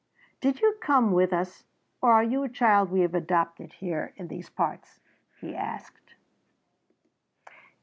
"Did 0.39 0.61
you 0.61 0.77
come 0.81 1.11
with 1.11 1.31
us 1.31 1.63
or 2.01 2.11
are 2.13 2.23
you 2.23 2.41
a 2.41 2.49
child 2.49 2.89
we 2.89 3.01
have 3.01 3.13
adopted 3.13 3.73
here 3.73 4.15
in 4.17 4.29
these 4.29 4.49
parts?" 4.49 4.99
he 5.39 5.53
asked. 5.55 6.15